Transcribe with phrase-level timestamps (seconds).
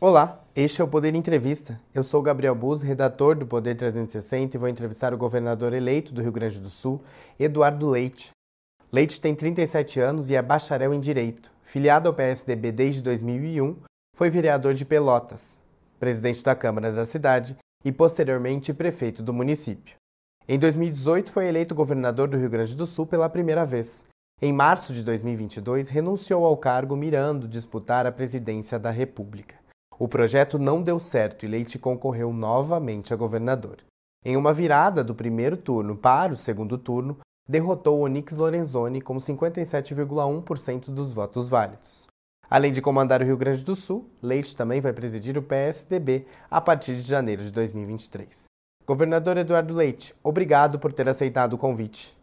[0.00, 1.80] Olá, este é o Poder Entrevista.
[1.92, 6.22] Eu sou Gabriel Buz, redator do Poder 360 e vou entrevistar o governador eleito do
[6.22, 7.02] Rio Grande do Sul,
[7.36, 8.30] Eduardo Leite.
[8.92, 11.50] Leite tem 37 anos e é bacharel em Direito.
[11.64, 13.76] Filiado ao PSDB desde 2001,
[14.14, 15.58] foi vereador de Pelotas,
[15.98, 19.96] presidente da Câmara da cidade e posteriormente prefeito do município.
[20.48, 24.06] Em 2018 foi eleito governador do Rio Grande do Sul pela primeira vez.
[24.40, 29.57] Em março de 2022 renunciou ao cargo mirando disputar a presidência da República.
[29.98, 33.78] O projeto não deu certo e Leite concorreu novamente a governador.
[34.24, 40.90] Em uma virada do primeiro turno para o segundo turno, derrotou Onix Lorenzoni com 57,1%
[40.90, 42.06] dos votos válidos.
[42.48, 46.60] Além de comandar o Rio Grande do Sul, Leite também vai presidir o PSDB a
[46.60, 48.44] partir de janeiro de 2023.
[48.86, 52.16] Governador Eduardo Leite, obrigado por ter aceitado o convite.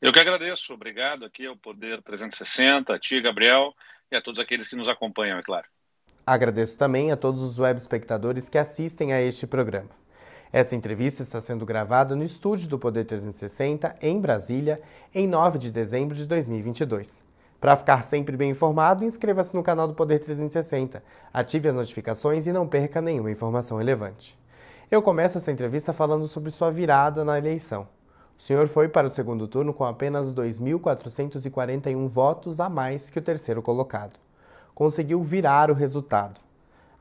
[0.00, 0.72] Eu que agradeço.
[0.72, 3.74] Obrigado aqui ao Poder 360, a ti, Gabriel,
[4.10, 5.68] e a todos aqueles que nos acompanham, é claro.
[6.30, 9.88] Agradeço também a todos os web espectadores que assistem a este programa.
[10.52, 14.80] Essa entrevista está sendo gravada no estúdio do Poder 360, em Brasília,
[15.12, 17.24] em 9 de dezembro de 2022.
[17.60, 21.02] Para ficar sempre bem informado, inscreva-se no canal do Poder 360,
[21.34, 24.38] ative as notificações e não perca nenhuma informação relevante.
[24.88, 27.88] Eu começo essa entrevista falando sobre sua virada na eleição.
[28.38, 33.22] O senhor foi para o segundo turno com apenas 2.441 votos a mais que o
[33.22, 34.29] terceiro colocado.
[34.80, 36.40] Conseguiu virar o resultado.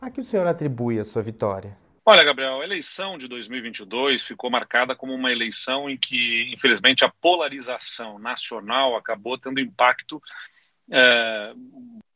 [0.01, 1.77] A que o senhor atribui a sua vitória?
[2.05, 7.09] Olha, Gabriel, a eleição de 2022 ficou marcada como uma eleição em que, infelizmente, a
[7.21, 10.21] polarização nacional acabou tendo impacto
[10.91, 11.53] é,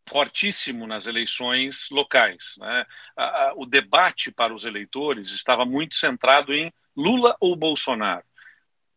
[0.06, 2.56] fortíssimo nas eleições locais.
[2.58, 2.86] Né?
[3.56, 8.26] o debate para os eleitores estava muito centrado em Lula ou Bolsonaro.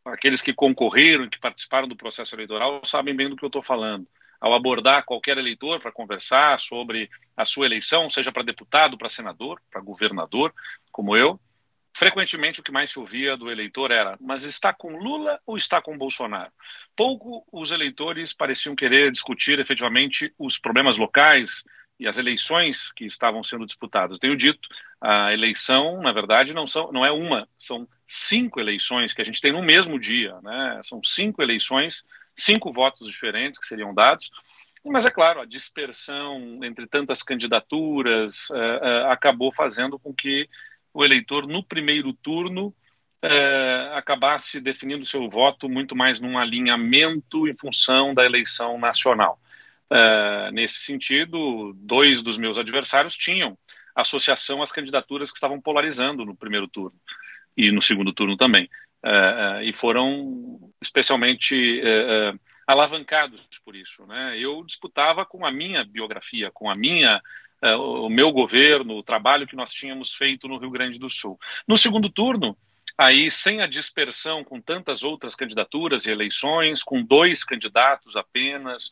[0.04, 4.04] Aqueles que concorreram, que participaram do processo eleitoral, sabem bem do que eu estou falando.
[4.40, 9.60] Ao abordar qualquer eleitor para conversar sobre a sua eleição, seja para deputado, para senador,
[9.70, 10.54] para governador,
[10.92, 11.40] como eu,
[11.94, 15.80] frequentemente o que mais se ouvia do eleitor era: mas está com Lula ou está
[15.80, 16.52] com Bolsonaro?
[16.94, 21.64] Pouco os eleitores pareciam querer discutir efetivamente os problemas locais
[21.98, 24.18] e as eleições que estavam sendo disputadas.
[24.18, 24.68] Tenho dito,
[25.00, 29.40] a eleição, na verdade, não, são, não é uma, são cinco eleições que a gente
[29.40, 30.38] tem no mesmo dia.
[30.42, 30.80] Né?
[30.82, 32.04] São cinco eleições,
[32.36, 34.30] cinco votos diferentes que seriam dados.
[34.84, 40.48] Mas é claro, a dispersão entre tantas candidaturas uh, uh, acabou fazendo com que
[40.94, 42.74] o eleitor, no primeiro turno,
[43.20, 49.38] é, acabasse definindo seu voto muito mais num alinhamento em função da eleição nacional.
[50.52, 53.58] Nesse sentido, dois dos meus adversários tinham
[53.94, 56.98] associação às candidaturas que estavam polarizando no primeiro turno
[57.56, 58.68] e no segundo turno também.
[59.08, 61.80] É, e foram especialmente
[62.66, 64.04] alavancados por isso.
[64.06, 64.36] Né?
[64.38, 67.22] Eu disputava com a minha biografia, com a minha
[67.62, 71.38] é, o meu governo, o trabalho que nós tínhamos feito no Rio Grande do Sul.
[71.66, 72.56] No segundo turno,
[72.98, 78.90] aí sem a dispersão com tantas outras candidaturas e eleições, com dois candidatos apenas,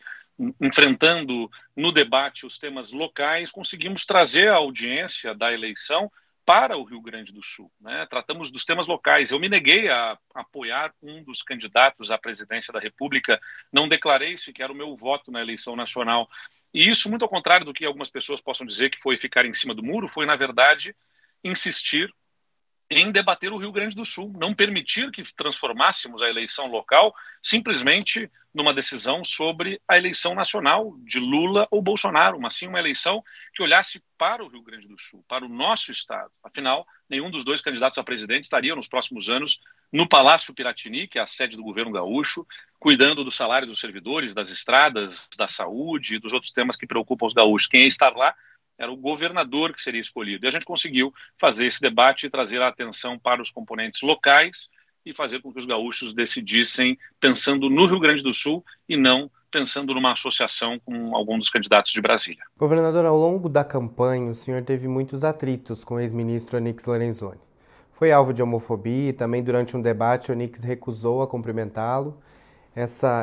[0.60, 6.10] enfrentando no debate os temas locais, conseguimos trazer a audiência da eleição
[6.44, 7.70] para o Rio Grande do Sul.
[7.80, 8.06] Né?
[8.08, 9.30] Tratamos dos temas locais.
[9.30, 13.40] Eu me neguei a apoiar um dos candidatos à presidência da República,
[13.72, 16.28] não declarei sequer o meu voto na eleição nacional.
[16.72, 19.54] E isso, muito ao contrário do que algumas pessoas possam dizer que foi ficar em
[19.54, 20.94] cima do muro, foi, na verdade,
[21.42, 22.12] insistir
[22.94, 27.12] em debater o Rio Grande do Sul, não permitir que transformássemos a eleição local
[27.42, 33.20] simplesmente numa decisão sobre a eleição nacional de Lula ou Bolsonaro, mas sim uma eleição
[33.52, 36.30] que olhasse para o Rio Grande do Sul, para o nosso estado.
[36.44, 39.58] Afinal, nenhum dos dois candidatos a presidente estaria nos próximos anos
[39.92, 42.46] no Palácio Piratini, que é a sede do governo gaúcho,
[42.78, 47.26] cuidando do salário dos servidores, das estradas, da saúde e dos outros temas que preocupam
[47.26, 47.66] os gaúchos.
[47.66, 48.36] Quem ia estar lá
[48.78, 50.44] era o governador que seria escolhido.
[50.44, 54.68] E a gente conseguiu fazer esse debate e trazer a atenção para os componentes locais
[55.04, 59.30] e fazer com que os gaúchos decidissem pensando no Rio Grande do Sul e não
[59.50, 62.42] pensando numa associação com algum dos candidatos de Brasília.
[62.56, 67.40] Governador, ao longo da campanha, o senhor teve muitos atritos com o ex-ministro Onix Lorenzoni.
[67.92, 72.20] Foi alvo de homofobia e também durante um debate Onix recusou a cumprimentá-lo.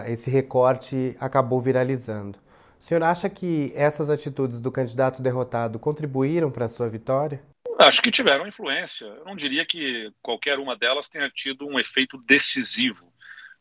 [0.07, 2.39] esse recorte acabou viralizando.
[2.81, 7.39] O senhor acha que essas atitudes do candidato derrotado contribuíram para a sua vitória?
[7.77, 9.05] Acho que tiveram influência.
[9.05, 13.13] Eu não diria que qualquer uma delas tenha tido um efeito decisivo.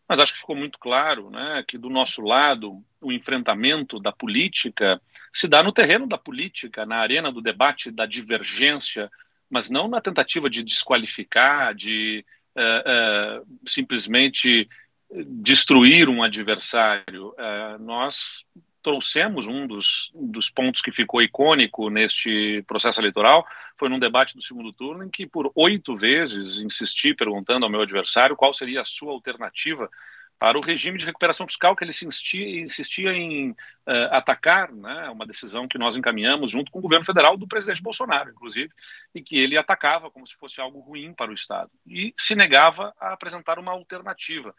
[0.09, 4.99] Mas acho que ficou muito claro né, que, do nosso lado, o enfrentamento da política
[5.31, 9.11] se dá no terreno da política, na arena do debate, da divergência,
[9.51, 12.25] mas não na tentativa de desqualificar, de
[12.57, 14.67] uh, uh, simplesmente
[15.43, 17.29] destruir um adversário.
[17.33, 18.47] Uh, nós
[18.83, 23.47] trouxemos um dos, dos pontos que ficou icônico neste processo eleitoral
[23.79, 27.83] foi num debate do segundo turno em que por oito vezes insisti perguntando ao meu
[27.83, 29.89] adversário qual seria a sua alternativa
[30.41, 35.27] para o regime de recuperação fiscal que ele insistia, insistia em uh, atacar, né, uma
[35.27, 38.73] decisão que nós encaminhamos junto com o governo federal do presidente Bolsonaro, inclusive,
[39.15, 42.95] e que ele atacava como se fosse algo ruim para o Estado e se negava
[42.99, 44.55] a apresentar uma alternativa.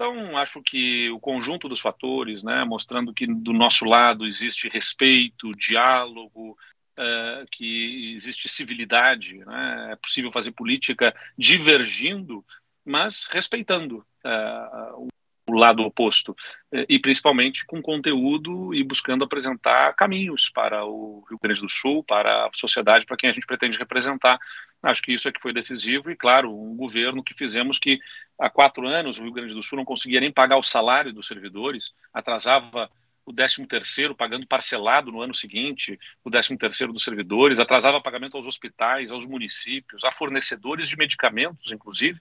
[0.00, 5.52] Então, acho que o conjunto dos fatores, né, mostrando que do nosso lado existe respeito,
[5.52, 6.56] diálogo,
[6.98, 12.42] uh, que existe civilidade, né, é possível fazer política divergindo,
[12.82, 15.09] mas respeitando uh,
[15.50, 16.36] o lado oposto,
[16.72, 22.04] eh, e principalmente com conteúdo e buscando apresentar caminhos para o Rio Grande do Sul,
[22.04, 24.38] para a sociedade, para quem a gente pretende representar.
[24.82, 27.98] Acho que isso é que foi decisivo e, claro, um governo que fizemos que
[28.38, 31.26] há quatro anos o Rio Grande do Sul não conseguia nem pagar o salário dos
[31.26, 32.90] servidores, atrasava
[33.30, 38.36] o 13 terceiro pagando parcelado no ano seguinte, o 13 terceiro dos servidores, atrasava pagamento
[38.36, 42.20] aos hospitais, aos municípios, a fornecedores de medicamentos, inclusive,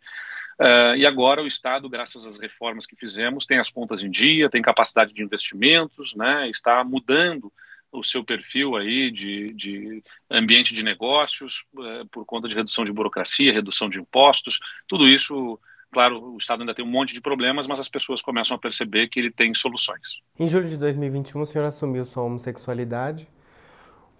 [0.59, 4.49] Uh, e agora o Estado, graças às reformas que fizemos, tem as contas em dia,
[4.49, 7.49] tem capacidade de investimentos, né, está mudando
[7.89, 12.91] o seu perfil aí de, de ambiente de negócios uh, por conta de redução de
[12.91, 15.57] burocracia, redução de impostos, tudo isso
[15.91, 19.07] Claro, o Estado ainda tem um monte de problemas, mas as pessoas começam a perceber
[19.07, 20.21] que ele tem soluções.
[20.39, 23.27] Em julho de 2021, o senhor assumiu sua homossexualidade.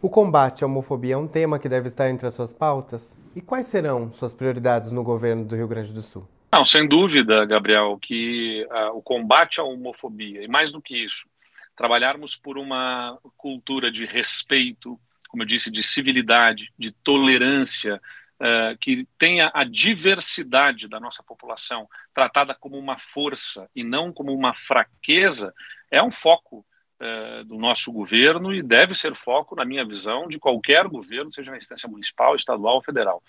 [0.02, 3.18] O combate à homofobia é um tema que deve estar entre as suas pautas?
[3.36, 6.28] E quais serão suas prioridades no governo do Rio Grande do Sul?
[6.52, 11.28] Não, sem dúvida, Gabriel, que uh, o combate à homofobia, e mais do que isso,
[11.76, 18.02] trabalharmos por uma cultura de respeito, como eu disse, de civilidade, de tolerância,
[18.40, 24.34] uh, que tenha a diversidade da nossa população tratada como uma força e não como
[24.34, 25.54] uma fraqueza,
[25.92, 26.66] é um foco
[27.02, 31.50] eh, do nosso governo e deve ser foco, na minha visão, de qualquer governo, seja
[31.50, 33.24] na instância municipal, estadual ou federal.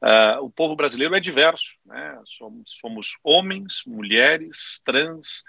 [0.00, 2.20] Uh, o povo brasileiro é diverso, né?
[2.24, 5.42] somos, somos homens, mulheres, trans,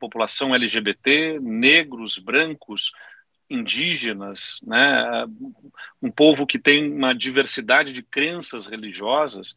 [0.00, 2.90] população LGBT, negros, brancos,
[3.54, 5.26] indígenas, né?
[6.02, 9.54] um povo que tem uma diversidade de crenças religiosas,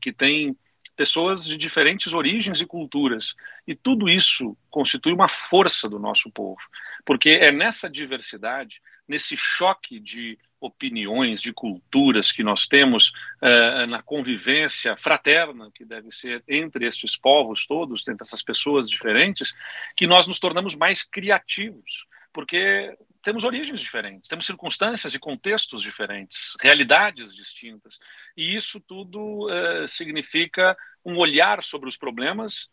[0.00, 0.56] que tem
[0.96, 3.34] pessoas de diferentes origens e culturas.
[3.66, 6.60] E tudo isso constitui uma força do nosso povo,
[7.04, 13.08] porque é nessa diversidade, nesse choque de opiniões, de culturas que nós temos
[13.42, 19.54] uh, na convivência fraterna que deve ser entre estes povos todos, entre essas pessoas diferentes,
[19.94, 26.54] que nós nos tornamos mais criativos, porque temos origens diferentes, temos circunstâncias e contextos diferentes,
[26.60, 27.98] realidades distintas.
[28.36, 32.68] E isso tudo uh, significa um olhar sobre os problemas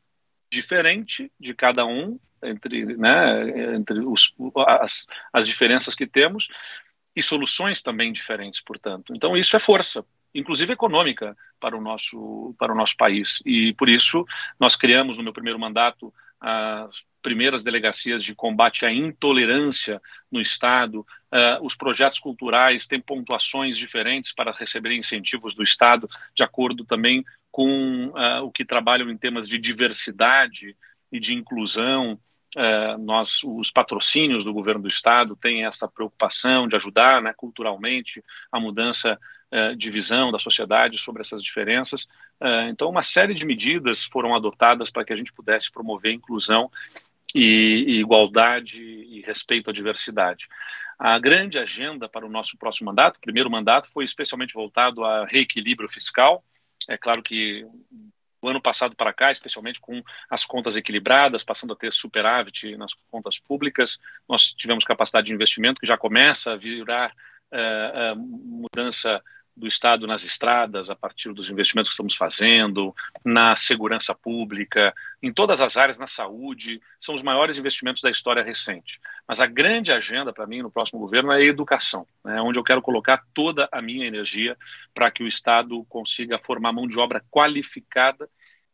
[0.51, 4.33] diferente de cada um, entre, né, entre os,
[4.67, 6.49] as, as diferenças que temos,
[7.15, 9.13] e soluções também diferentes, portanto.
[9.15, 10.03] Então, isso é força,
[10.33, 13.41] inclusive econômica, para o nosso, para o nosso país.
[13.45, 14.25] E, por isso,
[14.59, 20.01] nós criamos, no meu primeiro mandato, as primeiras delegacias de combate à intolerância
[20.31, 21.01] no Estado.
[21.31, 27.23] Uh, os projetos culturais têm pontuações diferentes para receber incentivos do Estado, de acordo também
[27.51, 30.75] com uh, o que trabalham em temas de diversidade
[31.11, 32.19] e de inclusão.
[32.55, 38.21] Uh, nós, os patrocínios do governo do estado têm essa preocupação de ajudar né, culturalmente
[38.51, 39.17] a mudança
[39.75, 42.03] de visão da sociedade sobre essas diferenças.
[42.39, 46.71] Uh, então, uma série de medidas foram adotadas para que a gente pudesse promover inclusão
[47.35, 50.47] e, igualdade e respeito à diversidade.
[50.97, 55.89] A grande agenda para o nosso próximo mandato, primeiro mandato, foi especialmente voltado a reequilíbrio
[55.89, 56.43] fiscal.
[56.87, 57.65] É claro que
[58.41, 62.93] o ano passado para cá, especialmente com as contas equilibradas, passando a ter superávit nas
[63.09, 67.11] contas públicas, nós tivemos capacidade de investimento que já começa a virar
[67.51, 69.21] uh, uh, mudança
[69.55, 75.31] do Estado nas estradas, a partir dos investimentos que estamos fazendo, na segurança pública, em
[75.31, 78.99] todas as áreas, na saúde, são os maiores investimentos da história recente.
[79.27, 82.63] Mas a grande agenda para mim no próximo governo é a educação, né, onde eu
[82.63, 84.57] quero colocar toda a minha energia
[84.93, 88.29] para que o Estado consiga formar mão de obra qualificada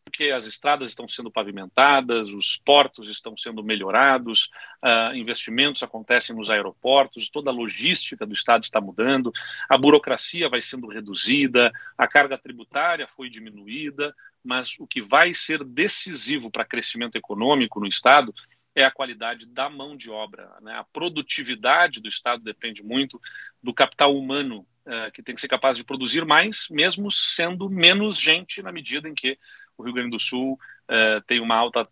[0.07, 4.49] porque as estradas estão sendo pavimentadas, os portos estão sendo melhorados,
[4.81, 9.33] uh, investimentos acontecem nos aeroportos, toda a logística do Estado está mudando,
[9.67, 15.61] a burocracia vai sendo reduzida, a carga tributária foi diminuída, mas o que vai ser
[15.61, 18.33] decisivo para crescimento econômico no Estado
[18.73, 20.49] é a qualidade da mão de obra.
[20.61, 20.71] Né?
[20.73, 23.19] A produtividade do Estado depende muito
[23.61, 28.17] do capital humano, uh, que tem que ser capaz de produzir mais, mesmo sendo menos
[28.17, 29.37] gente, na medida em que
[29.77, 30.53] o Rio Grande do Sul
[30.89, 31.87] uh, tem uma alta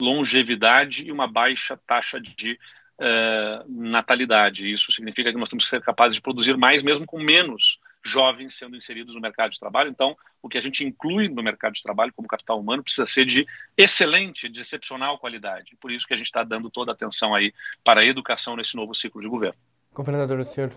[0.00, 2.58] longevidade e uma baixa taxa de
[3.00, 4.70] uh, natalidade.
[4.70, 8.54] Isso significa que nós temos que ser capazes de produzir mais, mesmo com menos jovens
[8.54, 9.90] sendo inseridos no mercado de trabalho.
[9.90, 13.24] Então, o que a gente inclui no mercado de trabalho como capital humano precisa ser
[13.24, 13.46] de
[13.76, 15.76] excelente, de excepcional qualidade.
[15.80, 18.76] Por isso que a gente está dando toda a atenção aí para a educação nesse
[18.76, 19.58] novo ciclo de governo.
[19.92, 20.70] Governador, o senhor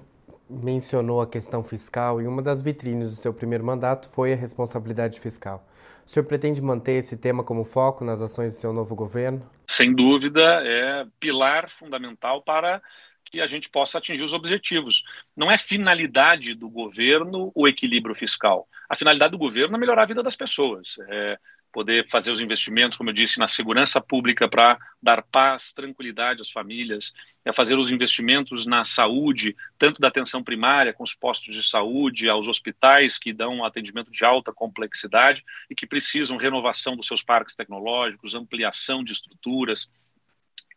[0.50, 5.20] mencionou a questão fiscal e uma das vitrines do seu primeiro mandato foi a responsabilidade
[5.20, 5.64] fiscal.
[6.10, 9.48] O senhor pretende manter esse tema como foco nas ações do seu novo governo?
[9.68, 12.82] Sem dúvida, é pilar fundamental para
[13.26, 15.04] que a gente possa atingir os objetivos.
[15.38, 18.68] Não é finalidade do governo o equilíbrio fiscal.
[18.90, 20.96] A finalidade do governo é melhorar a vida das pessoas.
[21.10, 21.38] É
[21.72, 26.50] poder fazer os investimentos, como eu disse, na segurança pública para dar paz, tranquilidade às
[26.50, 27.14] famílias,
[27.46, 32.28] é fazer os investimentos na saúde, tanto da atenção primária, com os postos de saúde,
[32.28, 37.56] aos hospitais que dão atendimento de alta complexidade e que precisam renovação dos seus parques
[37.56, 39.90] tecnológicos, ampliação de estruturas,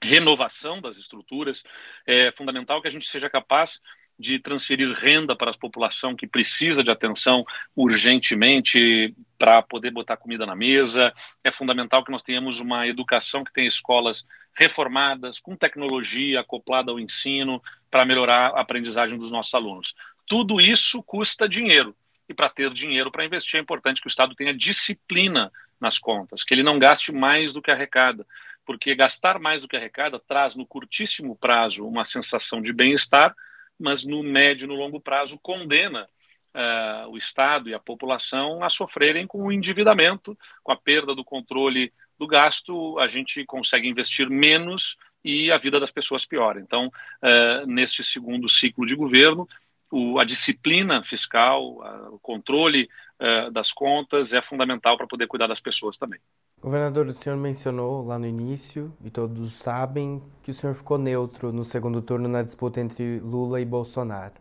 [0.03, 1.63] renovação das estruturas.
[2.07, 3.81] É fundamental que a gente seja capaz
[4.19, 10.47] de transferir renda para a população que precisa de atenção urgentemente para poder botar comida
[10.47, 11.13] na mesa.
[11.43, 17.01] É fundamental que nós tenhamos uma educação que tenha escolas reformadas, com tecnologia acoplada ao
[17.01, 19.95] ensino, para melhorar a aprendizagem dos nossos alunos.
[20.27, 21.97] Tudo isso custa dinheiro.
[22.29, 25.51] E para ter dinheiro para investir, é importante que o Estado tenha disciplina
[25.81, 28.25] nas contas, que ele não gaste mais do que arrecada,
[28.65, 33.35] porque gastar mais do que arrecada traz no curtíssimo prazo uma sensação de bem-estar,
[33.83, 36.09] mas no médio e no longo prazo condena
[36.55, 41.25] uh, o Estado e a população a sofrerem com o endividamento, com a perda do
[41.25, 46.61] controle do gasto, a gente consegue investir menos e a vida das pessoas piora.
[46.61, 49.49] Então, uh, neste segundo ciclo de governo,
[49.91, 52.89] o, a disciplina fiscal, a, o controle
[53.21, 56.21] uh, das contas é fundamental para poder cuidar das pessoas também.
[56.63, 61.53] Governador, o senhor mencionou lá no início, e todos sabem, que o senhor ficou neutro
[61.53, 64.35] no segundo turno na disputa entre Lula e Bolsonaro.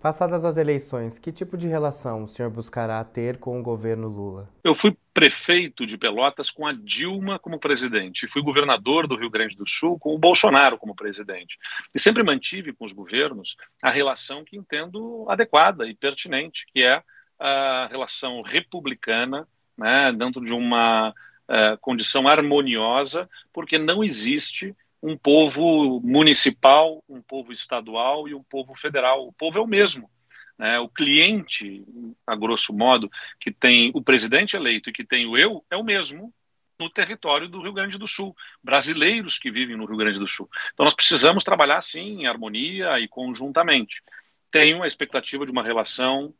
[0.00, 4.48] Passadas as eleições, que tipo de relação o senhor buscará ter com o governo Lula?
[4.62, 9.56] Eu fui prefeito de Pelotas com a Dilma como presidente, fui governador do Rio Grande
[9.56, 11.58] do Sul com o Bolsonaro como presidente.
[11.92, 17.02] E sempre mantive com os governos a relação que entendo adequada e pertinente, que é
[17.36, 21.12] a relação republicana, né, dentro de uma
[21.48, 28.74] uh, condição harmoniosa, porque não existe um povo municipal, um povo estadual e um povo
[28.74, 29.26] federal.
[29.26, 30.10] O povo é o mesmo.
[30.58, 30.78] Né?
[30.78, 31.84] O cliente,
[32.26, 35.84] a grosso modo, que tem o presidente eleito e que tem o eu, é o
[35.84, 36.32] mesmo
[36.80, 40.48] no território do Rio Grande do Sul, brasileiros que vivem no Rio Grande do Sul.
[40.72, 44.02] Então nós precisamos trabalhar sim em harmonia e conjuntamente.
[44.50, 46.34] Tenho a expectativa de uma relação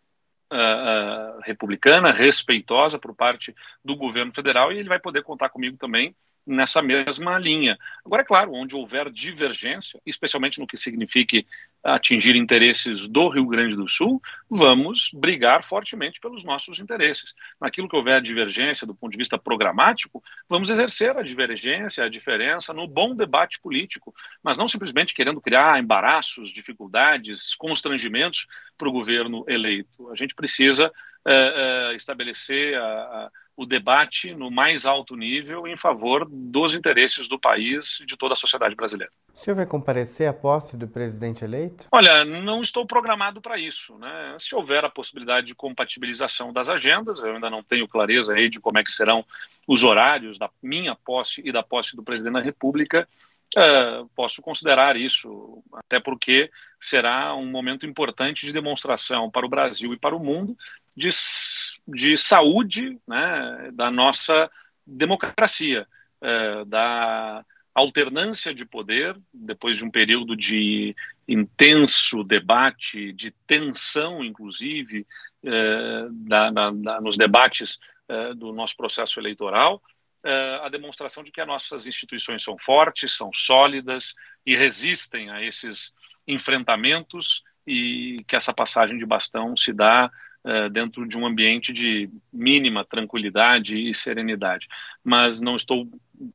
[0.55, 6.15] uh, republicana, respeitosa por parte do governo federal e ele vai poder contar comigo também
[6.47, 7.79] nessa mesma linha.
[8.05, 11.47] Agora, é claro, onde houver divergência, especialmente no que signifique
[11.83, 17.35] atingir interesses do Rio Grande do Sul, vamos brigar fortemente pelos nossos interesses.
[17.61, 22.73] Naquilo que houver divergência do ponto de vista programático, vamos exercer a divergência, a diferença
[22.73, 28.47] no bom debate político, mas não simplesmente querendo criar embaraços, dificuldades, constrangimentos
[28.77, 30.11] para o governo eleito.
[30.11, 30.91] A gente precisa
[31.27, 37.29] é, é, estabelecer a, a o debate no mais alto nível em favor dos interesses
[37.29, 39.13] do país e de toda a sociedade brasileira.
[39.33, 41.87] O senhor vai comparecer à posse do presidente eleito?
[41.93, 43.97] Olha, não estou programado para isso.
[43.99, 44.37] Né?
[44.39, 48.61] Se houver a possibilidade de compatibilização das agendas, eu ainda não tenho clareza aí de
[48.61, 49.25] como é que serão
[49.67, 53.09] os horários da minha posse e da posse do presidente da República,
[53.57, 59.93] Uh, posso considerar isso, até porque será um momento importante de demonstração para o Brasil
[59.93, 60.57] e para o mundo
[60.97, 61.11] de,
[61.89, 64.51] de saúde né, da nossa
[64.87, 65.87] democracia,
[66.21, 70.95] uh, da alternância de poder, depois de um período de
[71.27, 75.07] intenso debate, de tensão, inclusive,
[75.43, 77.79] uh, da, da, da, nos debates
[78.37, 79.81] do nosso processo eleitoral
[80.25, 85.43] uh, a demonstração de que as nossas instituições são fortes, são sólidas e resistem a
[85.43, 85.93] esses
[86.27, 90.11] enfrentamentos e que essa passagem de bastão se dá
[90.45, 94.69] uh, dentro de um ambiente de mínima tranquilidade e serenidade.
[95.03, 95.89] Mas não estou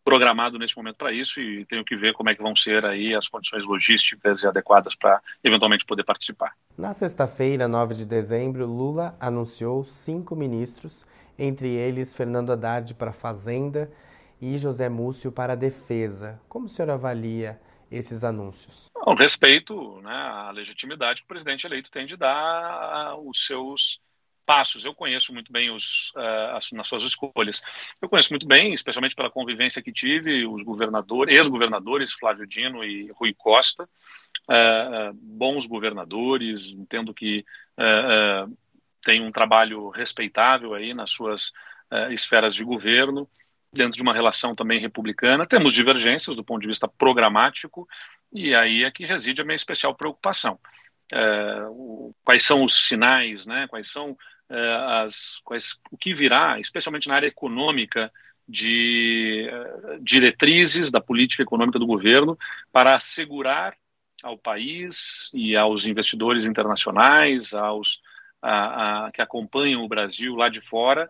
[0.04, 3.13] programado nesse momento para isso e tenho que ver como é que vão ser aí
[3.13, 6.54] as condições logísticas e adequadas para eventualmente poder participar.
[6.78, 11.06] Na sexta-feira, 9 de dezembro, Lula anunciou cinco ministros
[11.38, 13.89] entre eles Fernando Haddad para a Fazenda
[14.42, 16.39] e José Múcio para a Defesa.
[16.50, 17.60] Como o senhor avalia
[17.91, 18.89] esses anúncios?
[19.05, 24.00] O respeito né, à legitimidade que o presidente eleito tem de dar os seus
[24.50, 24.84] passos.
[24.84, 27.62] Eu conheço muito bem os, uh, as, nas suas escolhas.
[28.01, 33.12] Eu conheço muito bem, especialmente pela convivência que tive, os governadores, ex-governadores Flávio Dino e
[33.12, 37.46] Rui Costa, uh, bons governadores, entendo que
[37.77, 38.58] uh,
[39.03, 41.51] tem um trabalho respeitável aí nas suas
[42.12, 43.27] esferas de governo,
[43.72, 45.46] dentro de uma relação também republicana.
[45.46, 47.88] Temos divergências do ponto de vista programático,
[48.32, 50.60] e aí é que reside a minha especial preocupação.
[51.12, 53.68] Uh, quais são os sinais, né?
[53.68, 58.12] quais são uh, as, quais, o que virá, especialmente na área econômica,
[58.48, 62.38] de uh, diretrizes da política econômica do governo
[62.72, 63.76] para assegurar
[64.24, 68.02] ao país e aos investidores internacionais, aos
[68.42, 71.10] a, a, que acompanham o Brasil lá de fora,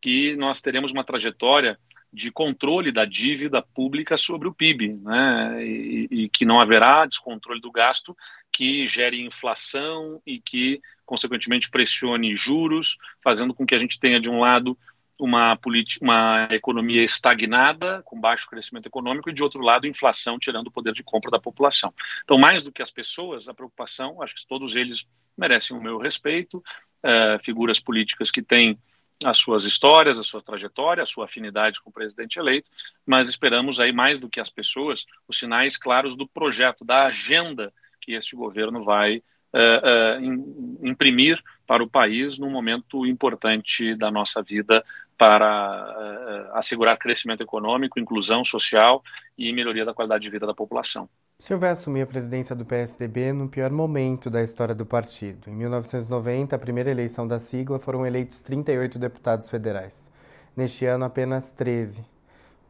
[0.00, 1.78] que nós teremos uma trajetória
[2.12, 5.64] de controle da dívida pública sobre o PIB, né?
[5.64, 8.16] e, e que não haverá descontrole do gasto
[8.50, 14.28] que gere inflação e que, consequentemente, pressione juros, fazendo com que a gente tenha, de
[14.28, 14.76] um lado,
[15.18, 15.58] uma,
[16.00, 20.92] uma economia estagnada, com baixo crescimento econômico, e, de outro lado, inflação tirando o poder
[20.92, 21.94] de compra da população.
[22.24, 25.98] Então, mais do que as pessoas, a preocupação, acho que todos eles merecem o meu
[25.98, 28.78] respeito, uh, figuras políticas que têm
[29.24, 32.70] as suas histórias, a sua trajetória, a sua afinidade com o presidente eleito,
[33.06, 37.72] mas esperamos aí mais do que as pessoas, os sinais claros do projeto, da agenda
[38.00, 44.42] que este governo vai uh, uh, imprimir para o país num momento importante da nossa
[44.42, 44.84] vida
[45.18, 49.02] para uh, assegurar crescimento econômico, inclusão social
[49.36, 51.08] e melhoria da qualidade de vida da população.
[51.40, 55.48] O senhor vai assumir a presidência do PSDB no pior momento da história do partido.
[55.48, 60.12] Em 1990, a primeira eleição da sigla, foram eleitos 38 deputados federais.
[60.54, 62.06] Neste ano, apenas 13.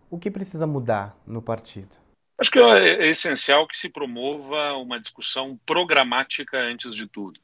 [0.09, 1.97] O que precisa mudar no partido?
[2.39, 7.41] Acho que é, é essencial que se promova uma discussão programática antes de tudo.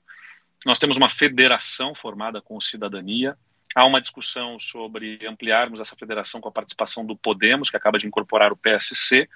[0.65, 3.37] Nós temos uma federação formada com cidadania.
[3.75, 8.07] Há uma discussão sobre ampliarmos essa federação com a participação do Podemos, que acaba de
[8.07, 9.29] incorporar o PSC.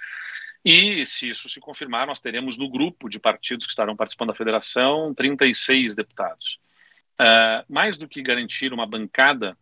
[0.64, 4.35] E, se isso se confirmar, nós teremos no grupo de partidos que estarão participando da
[4.35, 6.61] federação 36 deputados.
[7.21, 9.56] Uh, mais do que garantir uma bancada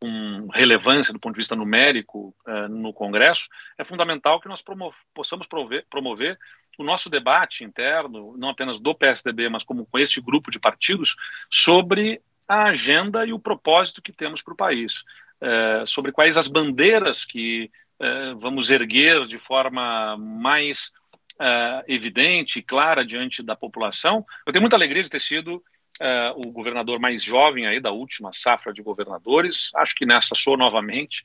[0.00, 4.94] com relevância do ponto de vista numérico uh, no Congresso, é fundamental que nós promo
[5.12, 6.38] possamos promover, promover
[6.78, 11.16] o nosso debate interno, não apenas do PSDB, mas como com este grupo de partidos,
[11.50, 15.04] sobre a agenda e o propósito que temos para o país,
[15.42, 17.70] uh, sobre quais as bandeiras que
[18.38, 20.92] vamos erguer de forma mais
[21.38, 24.24] uh, evidente e clara diante da população.
[24.46, 28.32] Eu tenho muita alegria de ter sido uh, o governador mais jovem aí da última
[28.32, 29.70] safra de governadores.
[29.74, 31.24] Acho que nessa sou novamente,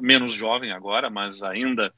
[0.00, 1.94] menos jovem agora, mas ainda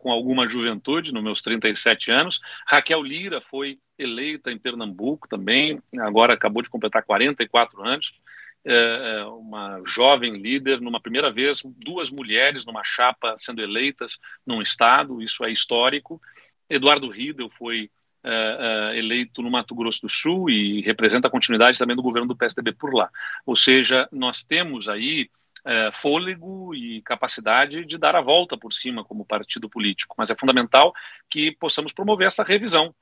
[0.00, 2.40] com alguma juventude, nos meus 37 anos.
[2.64, 8.14] Raquel Lira foi eleita em Pernambuco também, agora acabou de completar 44 anos.
[8.64, 14.60] É, é, uma jovem líder, numa primeira vez, duas mulheres numa chapa sendo eleitas num
[14.60, 16.20] estado, isso é histórico.
[16.68, 17.90] Eduardo Riedel foi
[18.22, 22.36] é, eleito no Mato Grosso do Sul e representa a continuidade também do governo do
[22.36, 23.08] PSDB por lá.
[23.46, 25.30] Ou seja, nós temos aí
[25.92, 30.94] fôlego e capacidade de dar a volta por cima como partido político, mas é fundamental
[31.28, 32.94] que possamos promover essa revisão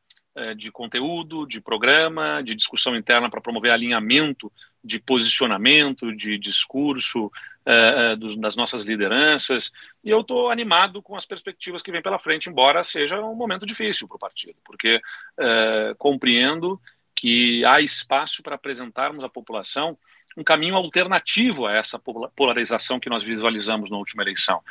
[0.56, 4.52] de conteúdo, de programa, de discussão interna para promover alinhamento
[4.86, 9.72] de posicionamento, de discurso uh, uh, das nossas lideranças.
[10.04, 13.66] E eu estou animado com as perspectivas que vem pela frente, embora seja um momento
[13.66, 16.80] difícil para o partido, porque uh, compreendo
[17.14, 19.98] que há espaço para apresentarmos à população
[20.36, 24.62] um caminho alternativo a essa polarização que nós visualizamos na última eleição.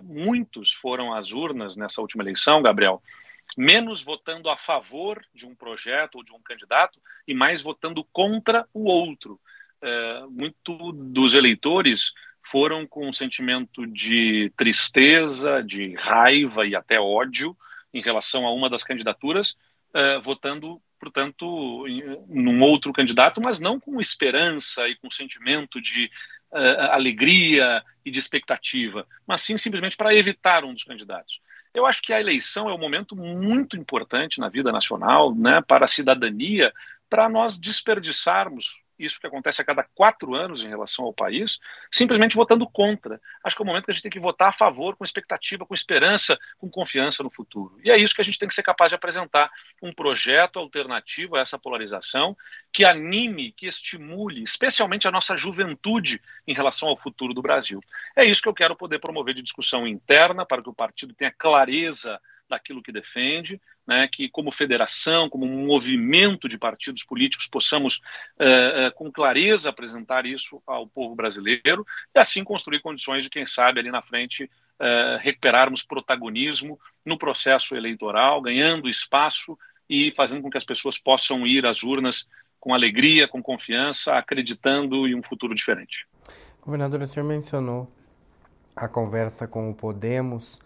[0.00, 3.02] muitos foram às urnas nessa última eleição, Gabriel,
[3.56, 8.66] menos votando a favor de um projeto ou de um candidato e mais votando contra
[8.72, 9.40] o outro.
[9.80, 12.12] É, muito dos eleitores
[12.50, 17.56] foram com um sentimento de tristeza, de raiva e até ódio
[17.92, 19.56] em relação a uma das candidaturas,
[19.94, 26.10] é, votando, portanto, em, num outro candidato, mas não com esperança e com sentimento de
[26.54, 31.40] é, alegria e de expectativa, mas sim simplesmente para evitar um dos candidatos.
[31.74, 35.86] Eu acho que a eleição é um momento muito importante na vida nacional, né, para
[35.86, 36.72] a cidadania,
[37.08, 41.58] para nós desperdiçarmos isso que acontece a cada quatro anos em relação ao país,
[41.90, 43.20] simplesmente votando contra.
[43.44, 45.66] Acho que é o momento que a gente tem que votar a favor, com expectativa,
[45.66, 47.78] com esperança, com confiança no futuro.
[47.84, 49.50] E é isso que a gente tem que ser capaz de apresentar:
[49.82, 52.36] um projeto alternativo a essa polarização,
[52.72, 57.80] que anime, que estimule, especialmente a nossa juventude em relação ao futuro do Brasil.
[58.16, 61.30] É isso que eu quero poder promover de discussão interna, para que o partido tenha
[61.30, 62.20] clareza
[62.52, 67.96] daquilo que defende, né, que como federação, como um movimento de partidos políticos, possamos
[68.38, 71.84] uh, uh, com clareza apresentar isso ao povo brasileiro
[72.14, 77.74] e assim construir condições de, quem sabe, ali na frente, uh, recuperarmos protagonismo no processo
[77.74, 82.26] eleitoral, ganhando espaço e fazendo com que as pessoas possam ir às urnas
[82.60, 86.06] com alegria, com confiança, acreditando em um futuro diferente.
[86.60, 87.90] Governador, o senhor mencionou
[88.76, 90.60] a conversa com o Podemos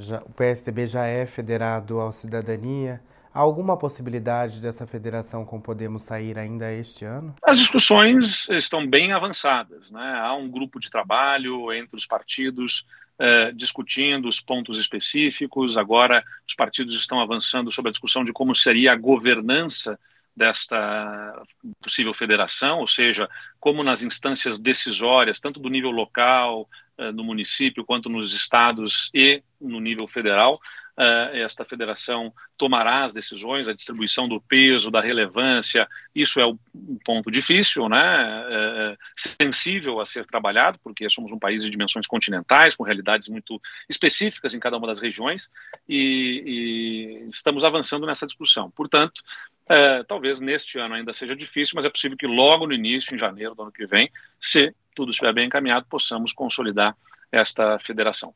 [0.00, 3.00] já, o PSDB já é federado ao Cidadania.
[3.32, 7.34] Há alguma possibilidade dessa federação com Podemos sair ainda este ano?
[7.42, 9.90] As discussões estão bem avançadas.
[9.90, 10.20] Né?
[10.20, 12.84] Há um grupo de trabalho entre os partidos
[13.22, 15.76] eh, discutindo os pontos específicos.
[15.76, 19.98] Agora, os partidos estão avançando sobre a discussão de como seria a governança
[20.34, 21.42] desta
[21.82, 26.66] possível federação, ou seja, como nas instâncias decisórias, tanto do nível local,
[27.12, 30.89] no município, quanto nos estados e no nível federal, eh,
[31.32, 36.58] esta federação tomará as decisões, a distribuição do peso, da relevância, isso é um
[37.04, 38.44] ponto difícil, né?
[38.48, 43.60] É, sensível a ser trabalhado, porque somos um país de dimensões continentais, com realidades muito
[43.88, 45.48] específicas em cada uma das regiões,
[45.88, 48.70] e, e estamos avançando nessa discussão.
[48.70, 49.22] Portanto,
[49.68, 53.18] é, talvez neste ano ainda seja difícil, mas é possível que logo no início, em
[53.18, 54.10] janeiro do ano que vem,
[54.40, 56.96] se tudo estiver bem encaminhado, possamos consolidar
[57.32, 58.34] esta federação.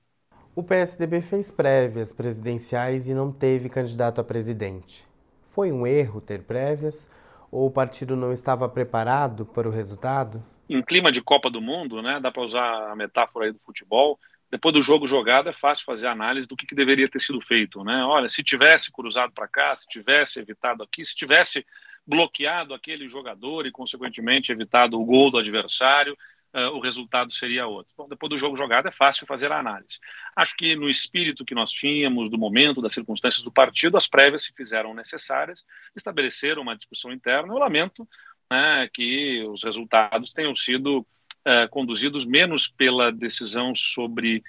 [0.57, 5.05] O PSDB fez prévias presidenciais e não teve candidato a presidente.
[5.43, 7.11] Foi um erro ter prévias
[7.51, 10.41] ou o partido não estava preparado para o resultado?
[10.69, 14.17] Em clima de Copa do Mundo, né, dá para usar a metáfora aí do futebol,
[14.49, 17.83] depois do jogo jogado é fácil fazer análise do que, que deveria ter sido feito,
[17.83, 18.05] né?
[18.05, 21.67] Olha, se tivesse cruzado para cá, se tivesse evitado aqui, se tivesse
[22.07, 26.17] bloqueado aquele jogador e consequentemente evitado o gol do adversário,
[26.55, 27.93] uh, o resultado seria outro.
[27.97, 29.99] Bom, depois do jogo jogado é fácil fazer a análise.
[30.37, 34.45] Acho que no espírito que nós tínhamos, do momento, das circunstâncias do partido, as prévias
[34.45, 35.65] se fizeram necessárias,
[35.95, 37.53] estabeleceram uma discussão interna.
[37.53, 38.09] Eu lamento
[38.51, 44.43] né, que os resultados tenham sido uh, conduzidos menos pela decisão sobre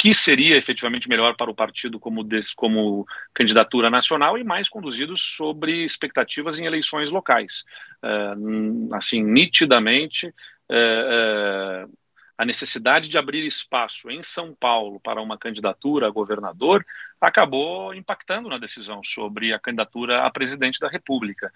[0.00, 5.20] que seria efetivamente melhor para o partido como, des, como candidatura nacional e mais conduzidos
[5.20, 7.64] sobre expectativas em eleições locais.
[8.00, 10.32] Uh, assim, nitidamente,
[10.70, 11.88] é, é,
[12.36, 16.86] a necessidade de abrir espaço em São Paulo para uma candidatura a governador
[17.20, 21.50] acabou impactando na decisão sobre a candidatura a presidente da República.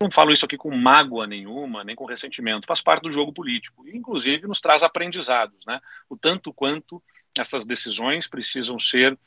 [0.00, 3.88] Não falo isso aqui com mágoa nenhuma, nem com ressentimento, faz parte do jogo político
[3.88, 5.80] e, inclusive, nos traz aprendizados, né?
[6.10, 7.02] O tanto quanto
[7.38, 9.18] essas decisões precisam ser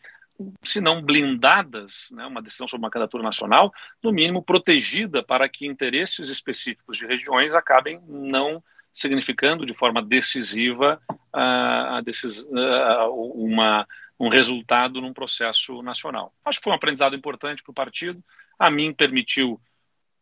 [0.61, 5.65] se não blindadas, né, uma decisão sobre uma candidatura nacional, no mínimo protegida para que
[5.65, 8.63] interesses específicos de regiões acabem não
[8.97, 13.88] significando de forma decisiva uh, decis uh, uma,
[14.19, 16.33] um resultado num processo nacional.
[16.43, 18.23] Acho que foi um aprendizado importante para o partido.
[18.57, 19.62] A mim permitiu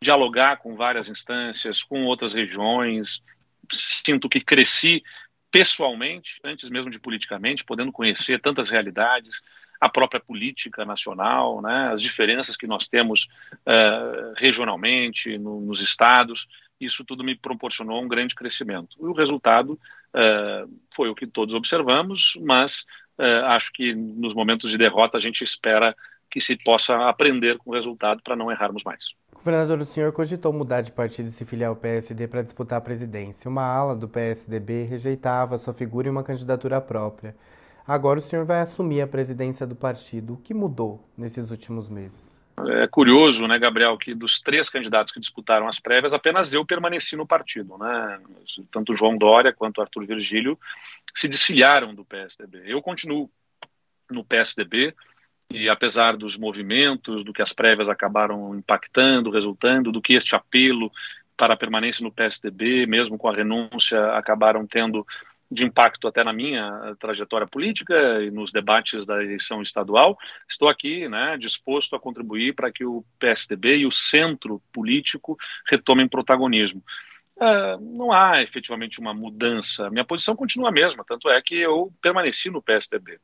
[0.04, 3.24] dialogar com várias instâncias, com outras regiões.
[3.72, 5.02] Sinto que cresci
[5.50, 9.42] pessoalmente, antes mesmo de politicamente, podendo conhecer tantas realidades,
[9.80, 16.46] a própria política nacional, né, as diferenças que nós temos uh, regionalmente, no, nos estados
[16.80, 18.98] isso tudo me proporcionou um grande crescimento.
[19.00, 19.74] E o resultado
[20.14, 22.86] uh, foi o que todos observamos, mas
[23.18, 25.96] uh, acho que nos momentos de derrota a gente espera
[26.30, 29.14] que se possa aprender com o resultado para não errarmos mais.
[29.34, 32.82] Governador, o senhor cogitou mudar de partido e se filiar ao PSD para disputar a
[32.82, 33.48] presidência.
[33.48, 37.36] Uma ala do PSDB rejeitava sua figura e uma candidatura própria.
[37.88, 40.34] Agora o senhor vai assumir a presidência do partido.
[40.34, 42.40] O que mudou nesses últimos meses?
[42.58, 47.16] É curioso, né, Gabriel, que dos três candidatos que disputaram as prévias, apenas eu permaneci
[47.16, 48.20] no partido, né?
[48.72, 50.58] Tanto João Dória quanto Arthur Virgílio
[51.14, 52.64] se desfiliaram do PSDB.
[52.66, 53.30] Eu continuo
[54.10, 54.96] no PSDB
[55.54, 60.92] e apesar dos movimentos, do que as prévias acabaram impactando, resultando, do que este apelo
[61.38, 65.06] para a permanência no PSDB, mesmo com a renúncia, acabaram tendo
[65.52, 70.18] de impacto até na minha trajetória política e nos debates da eleição estadual.
[70.48, 76.08] Estou aqui né, disposto a contribuir para que o PSDB e o centro político retomem
[76.08, 76.84] protagonismo.
[77.38, 79.90] Uh, não há efetivamente uma mudança.
[79.90, 83.20] Minha posição continua a mesma, tanto é que eu permaneci no PSDB.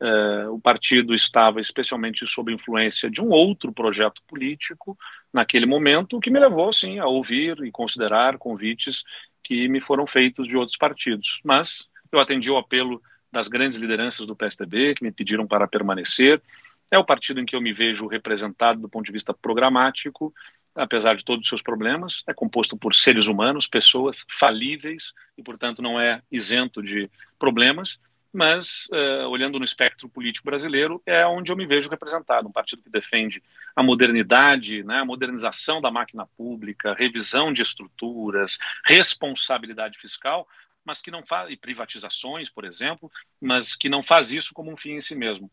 [0.00, 4.96] Uh, o partido estava especialmente sob influência de um outro projeto político
[5.32, 9.02] naquele momento, que me levou, sim, a ouvir e considerar convites
[9.46, 11.40] que me foram feitos de outros partidos.
[11.44, 16.42] Mas eu atendi o apelo das grandes lideranças do PSDB, que me pediram para permanecer.
[16.90, 20.34] É o partido em que eu me vejo representado do ponto de vista programático,
[20.74, 22.24] apesar de todos os seus problemas.
[22.28, 28.00] É composto por seres humanos, pessoas falíveis e, portanto, não é isento de problemas.
[28.36, 32.82] Mas uh, olhando no espectro político brasileiro é onde eu me vejo representado, um partido
[32.82, 33.42] que defende
[33.74, 40.46] a modernidade, né, a modernização da máquina pública, revisão de estruturas, responsabilidade fiscal,
[40.84, 44.76] mas que não faz e privatizações, por exemplo, mas que não faz isso como um
[44.76, 45.50] fim em si mesmo,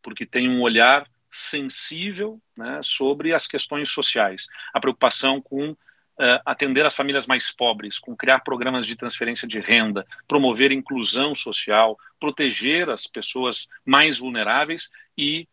[0.00, 5.76] porque tem um olhar sensível né, sobre as questões sociais, a preocupação com
[6.20, 11.34] Uh, atender as famílias mais pobres, com criar programas de transferência de renda, promover inclusão
[11.34, 15.48] social, proteger as pessoas mais vulneráveis e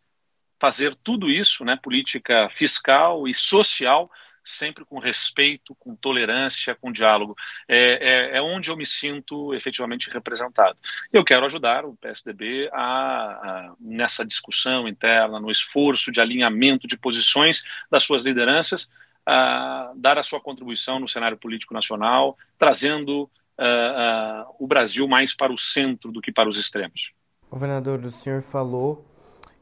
[0.60, 4.10] fazer tudo isso, né, política fiscal e social,
[4.48, 7.36] sempre com respeito, com tolerância, com diálogo.
[7.68, 10.78] É, é, é onde eu me sinto efetivamente representado.
[11.12, 16.96] Eu quero ajudar o PSDB a, a, nessa discussão interna, no esforço de alinhamento de
[16.96, 18.88] posições das suas lideranças,
[19.30, 25.34] a dar a sua contribuição no cenário político nacional, trazendo uh, uh, o Brasil mais
[25.36, 27.12] para o centro do que para os extremos.
[27.50, 29.04] Governador, o senhor falou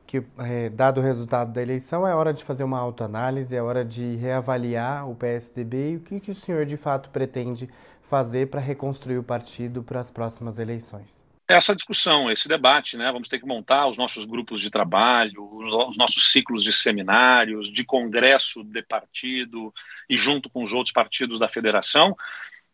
[0.06, 3.84] que, é, dado o resultado da eleição, é hora de fazer uma autoanálise, é hora
[3.84, 7.68] de reavaliar o PSDB e o que, que o senhor de fato pretende
[8.00, 11.25] fazer para reconstruir o partido para as próximas eleições.
[11.48, 13.10] Essa discussão, esse debate, né?
[13.12, 15.48] Vamos ter que montar os nossos grupos de trabalho,
[15.88, 19.72] os nossos ciclos de seminários, de congresso de partido
[20.10, 22.16] e junto com os outros partidos da federação,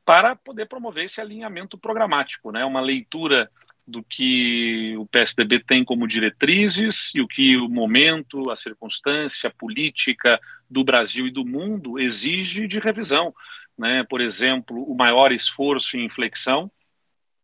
[0.07, 2.65] para poder promover esse alinhamento programático, né?
[2.65, 3.51] Uma leitura
[3.87, 10.41] do que o PSDB tem como diretrizes e o que o momento, a circunstância política
[10.71, 13.35] do Brasil e do mundo exige de revisão.
[13.77, 14.05] Né?
[14.09, 16.71] Por exemplo, o maior esforço em inflexão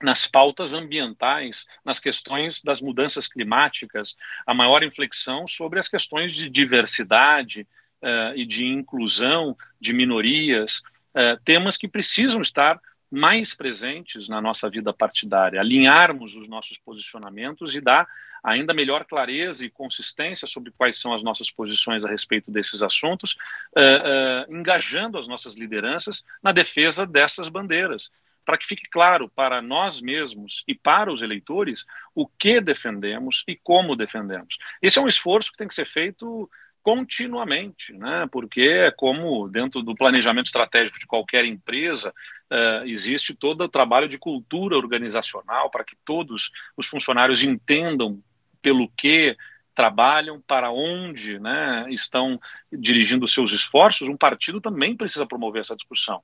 [0.03, 6.49] nas pautas ambientais, nas questões das mudanças climáticas, a maior inflexão sobre as questões de
[6.49, 7.67] diversidade
[8.03, 10.83] uh, e de inclusão de minorias,
[11.15, 12.81] uh, temas que precisam estar
[13.11, 18.07] mais presentes na nossa vida partidária, alinharmos os nossos posicionamentos e dar
[18.45, 23.37] ainda melhor clareza e consistência sobre quais são as nossas posições a respeito desses assuntos,
[23.77, 28.11] uh, engajando as nossas lideranças na defesa dessas bandeiras,
[28.49, 31.85] para que fique claro para nós mesmos e para os eleitores
[32.15, 34.57] o que defendemos e como defendemos.
[34.81, 36.49] Esse é um esforço que tem que ser feito
[36.83, 38.27] continuamente, né?
[38.33, 42.09] porque é como dentro do planejamento estratégico de qualquer empresa,
[42.51, 48.19] uh, existe todo o trabalho de cultura organizacional para que todos os funcionários entendam
[48.63, 49.37] pelo que
[49.79, 52.41] trabalham, para onde né, estão
[52.73, 56.21] dirigindo seus esforços, um partido também precisa promover essa discussão.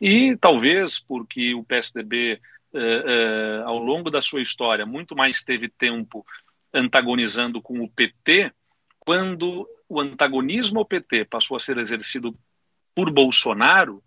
[0.00, 2.40] E talvez porque o PSDB,
[2.74, 6.26] uh, uh, ao longo da sua história, muito mais teve tempo
[6.74, 8.52] antagonizando com o PT,
[8.98, 12.36] quando o antagonismo ao PT passou a ser exercido
[12.92, 14.02] por Bolsonaro,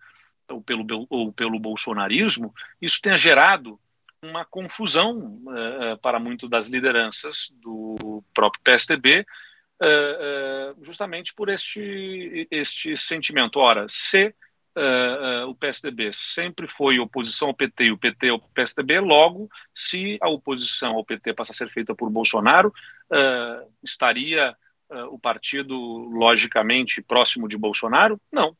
[0.52, 3.80] ou pelo, ou pelo bolsonarismo, isso tenha gerado
[4.24, 9.26] uma confusão uh, para muitas das lideranças do próprio PSDB,
[9.84, 13.60] uh, uh, justamente por este, este sentimento.
[13.60, 14.34] Ora, se
[15.50, 20.30] o PSDB sempre foi oposição ao PT e o PT ao PSDB, logo, se a
[20.30, 22.72] oposição ao PT passa a ser feita por Bolsonaro,
[23.84, 24.56] estaria
[25.10, 28.22] o partido logicamente próximo de Bolsonaro?
[28.32, 28.56] Não,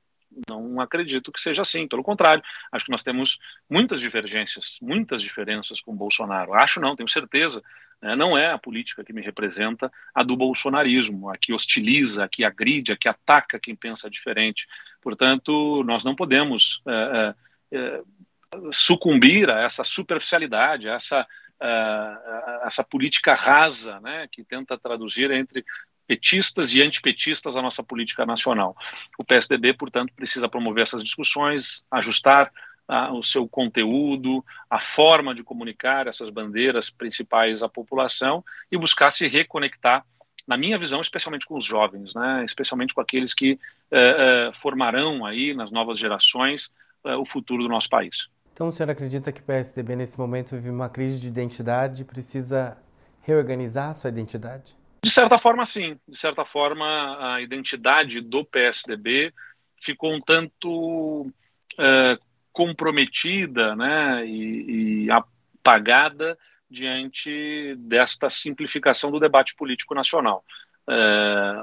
[0.48, 1.88] não acredito que seja assim.
[1.88, 3.40] Pelo contrário, acho que nós temos
[3.70, 6.54] muitas divergências, muitas diferenças com Bolsonaro.
[6.54, 7.62] Acho não, tenho certeza.
[8.02, 8.16] Né?
[8.16, 12.44] Não é a política que me representa a do bolsonarismo, a que hostiliza, a que
[12.44, 14.68] agride, a que ataca quem pensa diferente.
[15.02, 17.36] Portanto, nós não podemos uh,
[17.76, 21.28] uh, sucumbir a essa superficialidade, a essa,
[22.64, 25.64] essa política rasa, né, que tenta traduzir entre
[26.10, 28.76] petistas e antipetistas à nossa política nacional.
[29.16, 32.52] O PSDB, portanto, precisa promover essas discussões, ajustar
[32.88, 39.12] ah, o seu conteúdo, a forma de comunicar essas bandeiras principais à população e buscar
[39.12, 40.04] se reconectar,
[40.48, 42.44] na minha visão, especialmente com os jovens, né?
[42.44, 43.60] especialmente com aqueles que
[43.92, 46.72] eh, eh, formarão aí nas novas gerações
[47.06, 48.28] eh, o futuro do nosso país.
[48.52, 52.06] Então, o senhor acredita que o PSDB nesse momento vive uma crise de identidade e
[52.06, 52.76] precisa
[53.22, 54.79] reorganizar a sua identidade?
[55.04, 55.98] De certa forma, sim.
[56.08, 59.34] De certa forma, a identidade do PSDB
[59.82, 61.32] ficou um tanto
[61.78, 62.18] é,
[62.52, 66.38] comprometida né, e, e apagada
[66.70, 70.44] diante desta simplificação do debate político nacional.
[70.88, 71.56] É,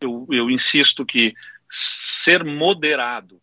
[0.00, 1.34] eu, eu, insisto que
[1.70, 3.40] ser moderado,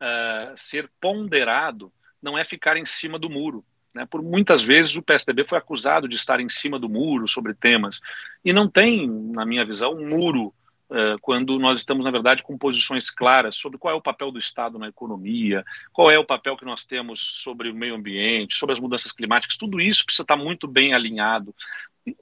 [0.00, 1.92] é, ser ponderado,
[2.22, 3.64] não é ficar em cima do muro.
[3.94, 4.04] Né?
[4.06, 8.00] Por muitas vezes o PSDB foi acusado de estar em cima do muro sobre temas.
[8.44, 10.52] E não tem, na minha visão, um muro
[10.90, 14.38] uh, quando nós estamos, na verdade, com posições claras sobre qual é o papel do
[14.38, 18.72] Estado na economia, qual é o papel que nós temos sobre o meio ambiente, sobre
[18.72, 21.54] as mudanças climáticas, tudo isso precisa estar muito bem alinhado.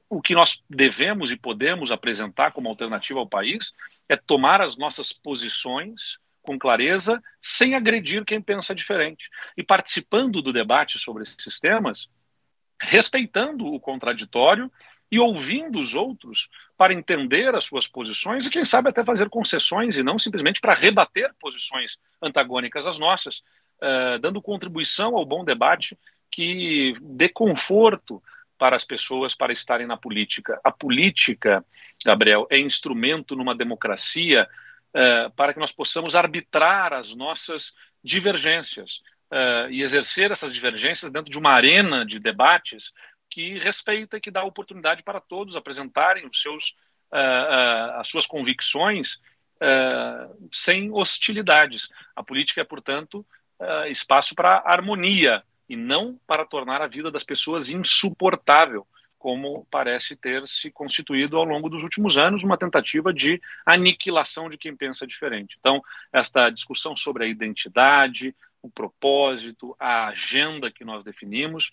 [0.08, 3.72] O que nós devemos e podemos apresentar como alternativa ao país
[4.08, 9.28] é tomar as nossas posições com clareza, sem agredir quem pensa diferente.
[9.56, 12.08] E participando do debate sobre esses temas,
[12.80, 14.70] respeitando o contraditório
[15.10, 19.98] e ouvindo os outros para entender as suas posições e, quem sabe, até fazer concessões
[19.98, 23.38] e não simplesmente para rebater posições antagônicas às nossas,
[23.82, 25.98] uh, dando contribuição ao bom debate
[26.30, 28.22] que dê conforto
[28.58, 30.58] para as pessoas para estarem na política.
[30.64, 31.64] A política,
[32.04, 34.48] Gabriel, é instrumento numa democracia
[34.94, 41.30] uh, para que nós possamos arbitrar as nossas divergências uh, e exercer essas divergências dentro
[41.30, 42.92] de uma arena de debates
[43.30, 46.70] que respeita e que dá oportunidade para todos apresentarem os seus,
[47.12, 49.18] uh, as suas convicções
[50.52, 51.88] sem hostilidades.
[52.16, 53.24] A política é, portanto,
[53.88, 58.84] espaço para harmonia e não para tornar a vida das pessoas insuportável
[59.22, 64.58] como parece ter se constituído ao longo dos últimos anos, uma tentativa de aniquilação de
[64.58, 65.56] quem pensa diferente.
[65.60, 65.80] Então,
[66.12, 71.70] esta discussão sobre a identidade, o propósito, a agenda que nós definimos,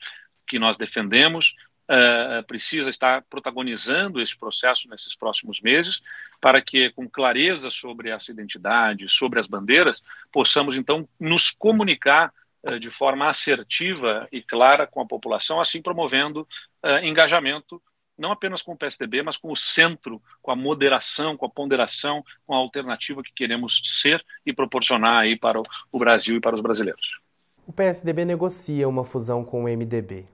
[0.48, 1.56] que nós defendemos,
[1.90, 6.04] uh, precisa estar protagonizando esse processo nesses próximos meses,
[6.40, 12.32] para que, com clareza sobre essa identidade, sobre as bandeiras, possamos então nos comunicar
[12.62, 16.46] eh, de forma assertiva e clara com a população, assim promovendo
[16.84, 17.82] uh, engajamento
[18.20, 22.24] não apenas com o PSDB, mas com o centro, com a moderação, com a ponderação,
[22.46, 25.62] com a alternativa que queremos ser e proporcionar aí para
[25.92, 27.20] o Brasil e para os brasileiros.
[27.66, 30.26] O PSDB negocia uma fusão com o MDB.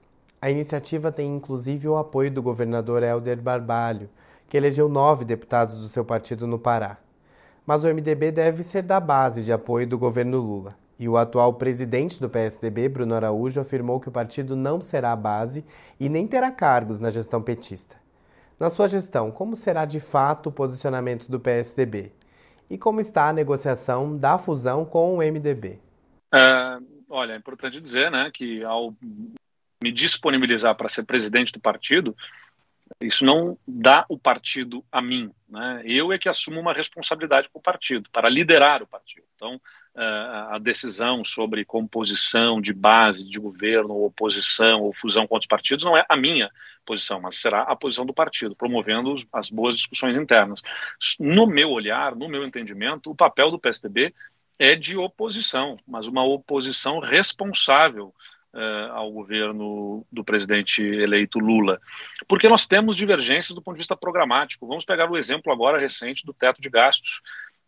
[0.42, 4.10] A iniciativa tem inclusive o apoio do governador Helder Barbalho,
[4.50, 6.98] que elegeu nove deputados do seu partido no Pará.
[7.66, 10.76] Mas o MDB deve ser da base de apoio do governo Lula.
[10.98, 15.16] E o atual presidente do PSDB, Bruno Araújo, afirmou que o partido não será a
[15.16, 15.66] base
[16.00, 17.98] e nem terá cargos na gestão petista.
[18.60, 22.14] Na sua gestão, como será de fato o posicionamento do PSDB?
[22.70, 25.80] E como está a negociação da fusão com o MDB?
[26.34, 26.78] É,
[27.10, 28.94] olha, é importante dizer né, que ao
[29.84, 32.16] me disponibilizar para ser presidente do partido,
[33.02, 35.32] isso não dá o partido a mim.
[35.50, 35.82] Né?
[35.86, 39.26] Eu é que assumo uma responsabilidade para o partido, para liderar o partido.
[39.36, 39.60] Então,
[39.96, 45.96] a decisão sobre composição de base de governo, oposição ou fusão com outros partidos não
[45.96, 46.50] é a minha
[46.86, 50.62] posição, mas será a posição do partido, promovendo as boas discussões internas.
[51.20, 54.14] No meu olhar, no meu entendimento, o papel do PSDB
[54.58, 58.14] é de oposição, mas uma oposição responsável
[58.56, 61.80] uh, ao governo do presidente eleito Lula.
[62.28, 64.68] Porque nós temos divergências do ponto de vista programático.
[64.68, 67.22] Vamos pegar o exemplo agora recente do teto de gastos.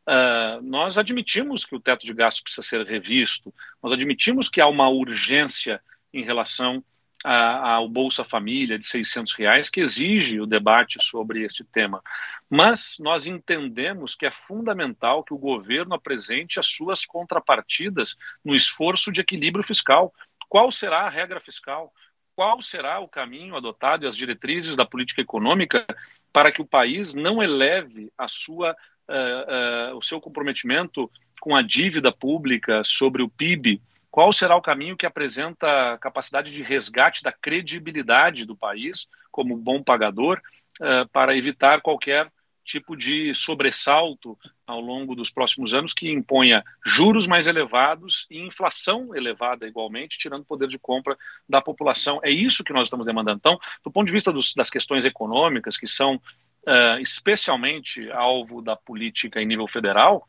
[0.08, 4.68] Uh, nós admitimos que o teto de gastos precisa ser revisto, nós admitimos que há
[4.68, 5.82] uma urgência
[6.14, 6.82] em relação
[7.24, 12.02] ao Bolsa Família de 600 reais que exige o debate sobre esse tema.
[12.50, 19.12] Mas nós entendemos que é fundamental que o governo apresente as suas contrapartidas no esforço
[19.12, 20.14] de equilíbrio fiscal.
[20.50, 21.94] Qual será a regra fiscal?
[22.36, 25.86] Qual será o caminho adotado e as diretrizes da política econômica
[26.32, 28.76] para que o país não eleve a sua
[29.10, 33.82] uh, uh, o seu comprometimento com a dívida pública sobre o PIB,
[34.12, 39.82] qual será o caminho que apresenta capacidade de resgate da credibilidade do país como bom
[39.82, 40.42] pagador
[40.80, 42.32] uh, para evitar qualquer
[42.68, 49.16] tipo de sobressalto ao longo dos próximos anos que imponha juros mais elevados e inflação
[49.16, 52.20] elevada igualmente, tirando poder de compra da população.
[52.22, 53.38] É isso que nós estamos demandando.
[53.38, 58.76] Então, do ponto de vista dos, das questões econômicas, que são uh, especialmente alvo da
[58.76, 60.28] política em nível federal,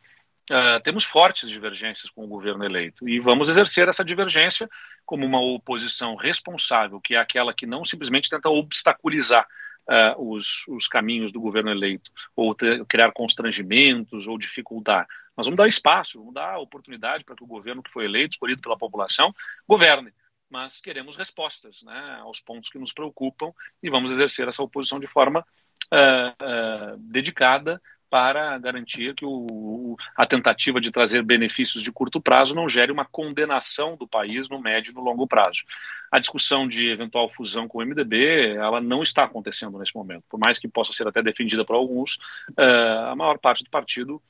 [0.51, 3.09] uh, temos fortes divergências com o governo eleito.
[3.09, 4.71] E vamos exercer essa divergência
[5.05, 9.45] como uma oposição responsável, que é aquela que não simplesmente tenta obstaculizar
[9.89, 15.07] uh, os, os, caminhos do governo eleito, ou ter, criar constrangimentos, ou dificultar.
[15.37, 18.61] Nós vamos dar espaço, vamos dar oportunidade para que o governo que foi eleito, escolhido
[18.61, 19.35] pela população,
[19.67, 20.13] governe
[20.51, 25.07] mas queremos respostas né, aos pontos que nos preocupam e vamos exercer essa oposição de
[25.07, 25.45] forma
[25.93, 32.55] uh, uh, dedicada para garantir que o, a tentativa de trazer benefícios de curto prazo
[32.55, 35.63] não gere uma condenação do país no médio e no longo prazo.
[36.11, 40.25] A discussão de eventual fusão com o MDB, ela não está acontecendo nesse momento.
[40.29, 42.17] Por mais que possa ser até defendida por alguns,
[42.51, 44.21] uh, a maior parte do partido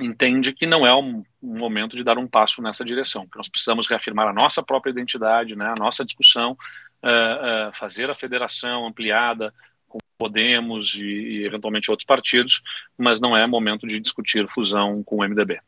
[0.00, 3.48] entende que não é um, um, momento de dar um passo nessa direção, que nós
[3.48, 6.52] precisamos reafirmar a nossa própria identidade, né, a nossa discussão,
[7.02, 9.52] uh, uh, fazer a federação ampliada,
[10.18, 12.60] Podemos e, e, eventualmente outros partidos,
[12.96, 15.60] mas não é momento de discutir fusão com o MDB.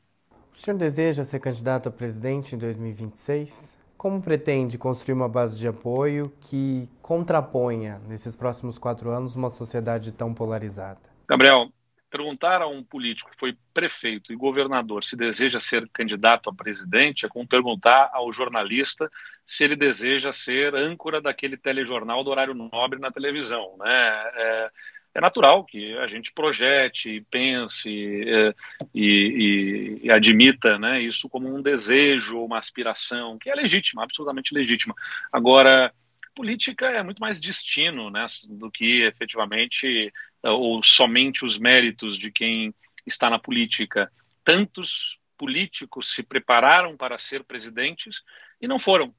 [0.52, 3.78] O senhor deseja ser candidato a presidente em 2026?
[3.96, 10.10] Como pretende construir uma base de apoio que contraponha, nesses próximos quatro anos, uma sociedade
[10.10, 10.98] tão polarizada?
[11.28, 11.70] Gabriel,
[12.10, 17.24] perguntar a um político que foi prefeito e governador se deseja ser candidato a presidente
[17.24, 19.10] é como perguntar ao jornalista
[19.44, 23.76] se ele deseja ser âncora daquele telejornal do horário nobre na televisão.
[23.78, 24.30] Né?
[24.34, 24.70] É,
[25.14, 27.88] é natural que a gente projete, pense
[28.28, 28.54] é,
[28.94, 34.54] e, e, e, admita né, isso como um desejo, uma aspiração, que é legítima, absolutamente
[34.54, 34.94] legítima.
[35.32, 35.92] Agora,
[36.34, 40.12] política é muito mais destino né, do que efetivamente
[40.42, 42.74] ou somente os méritos de quem
[43.06, 44.10] está na política.
[44.44, 48.22] Tantos políticos se prepararam para ser presidentes
[48.60, 49.14] e não foram.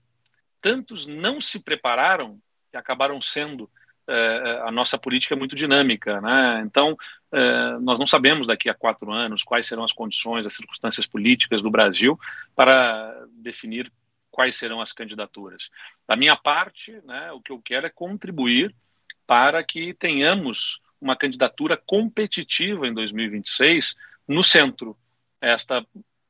[0.61, 2.39] Tantos não se prepararam
[2.73, 3.69] e acabaram sendo.
[4.07, 6.63] Uh, a nossa política é muito dinâmica, né?
[6.65, 11.05] Então, uh, nós não sabemos daqui a quatro anos quais serão as condições, as circunstâncias
[11.05, 12.19] políticas do Brasil
[12.55, 13.91] para definir
[14.29, 15.69] quais serão as candidaturas.
[16.07, 18.73] Da minha parte, né, o que eu quero é contribuir
[19.27, 23.95] para que tenhamos uma candidatura competitiva em 2026
[24.27, 24.95] no centro.
[25.41, 25.85] Esta,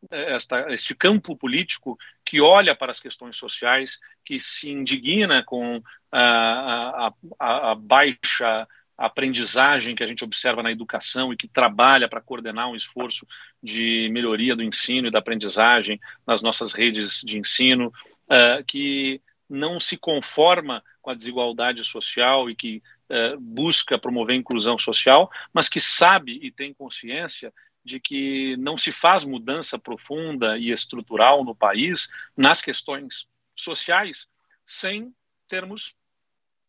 [0.09, 7.07] esta, este campo político que olha para as questões sociais, que se indigna com a,
[7.07, 8.67] a, a, a baixa
[8.97, 13.25] aprendizagem que a gente observa na educação e que trabalha para coordenar um esforço
[13.61, 19.19] de melhoria do ensino e da aprendizagem nas nossas redes de ensino, uh, que
[19.49, 22.81] não se conforma com a desigualdade social e que
[23.11, 27.53] uh, busca promover inclusão social, mas que sabe e tem consciência
[27.83, 34.27] de que não se faz mudança profunda e estrutural no país nas questões sociais
[34.65, 35.13] sem
[35.47, 35.95] termos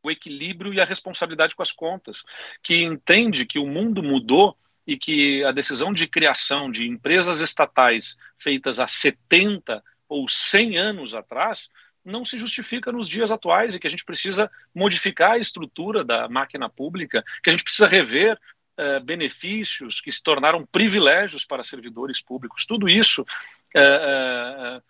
[0.03, 2.24] o equilíbrio e a responsabilidade com as contas,
[2.62, 8.16] que entende que o mundo mudou e que a decisão de criação de empresas estatais
[8.36, 11.68] feitas há 70 ou 100 anos atrás
[12.05, 16.28] não se justifica nos dias atuais e que a gente precisa modificar a estrutura da
[16.28, 18.38] máquina pública, que a gente precisa rever
[18.78, 22.66] uh, benefícios que se tornaram privilégios para servidores públicos.
[22.66, 24.82] Tudo isso uh, uh,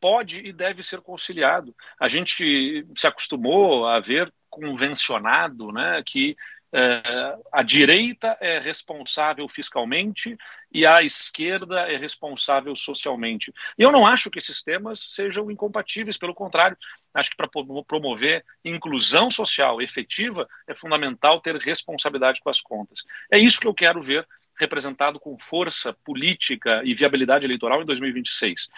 [0.00, 1.74] pode e deve ser conciliado.
[2.00, 6.36] A gente se acostumou a ver convencionado né, que
[6.72, 10.36] é, a direita é responsável fiscalmente
[10.70, 13.52] e a esquerda é responsável socialmente.
[13.78, 16.76] E eu não acho que esses temas sejam incompatíveis, pelo contrário,
[17.14, 17.48] acho que para
[17.86, 23.02] promover inclusão social efetiva é fundamental ter responsabilidade com as contas.
[23.30, 24.26] É isso que eu quero ver
[24.58, 28.68] representado com força política e viabilidade eleitoral em 2026.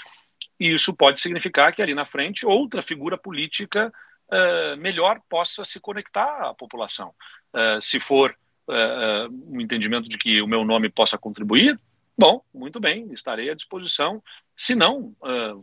[0.61, 3.93] E isso pode significar que ali na frente outra figura política
[4.33, 7.13] uh, melhor possa se conectar à população.
[7.53, 8.35] Uh, se for
[8.69, 11.79] uh, um entendimento de que o meu nome possa contribuir,
[12.17, 14.23] bom, muito bem, estarei à disposição.
[14.57, 15.15] Se não,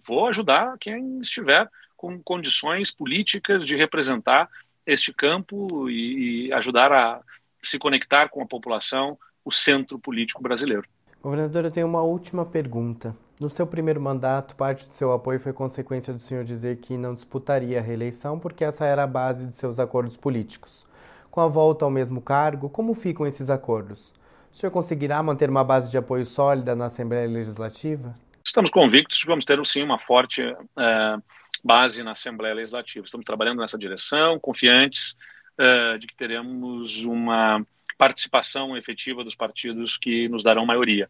[0.08, 4.50] vou ajudar quem estiver com condições políticas de representar
[4.84, 7.22] este campo e, e ajudar a
[7.62, 10.88] se conectar com a população, o centro político brasileiro.
[11.22, 13.16] Governador, eu tenho uma última pergunta.
[13.40, 17.14] No seu primeiro mandato, parte do seu apoio foi consequência do senhor dizer que não
[17.14, 20.88] disputaria a reeleição porque essa era a base de seus acordos políticos.
[21.30, 24.12] Com a volta ao mesmo cargo, como ficam esses acordos?
[24.52, 28.16] O senhor conseguirá manter uma base de apoio sólida na Assembleia Legislativa?
[28.44, 31.24] Estamos convictos de que vamos ter, sim, uma forte uh,
[31.64, 33.06] base na Assembleia Legislativa.
[33.06, 35.16] Estamos trabalhando nessa direção, confiantes
[35.60, 37.64] uh, de que teremos uma
[38.00, 41.08] participação efetiva dos partidos que nos darão maioria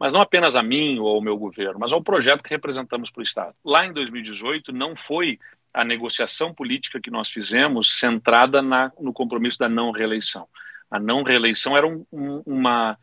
[0.00, 3.20] mas não apenas a mim ou ao meu governo, mas ao projeto que representamos para
[3.20, 3.54] o Estado.
[3.62, 5.38] Lá em 2018 não foi
[5.74, 10.48] a negociação política que nós fizemos centrada na, no compromisso da não reeleição.
[10.90, 12.96] A não reeleição era um, um, uma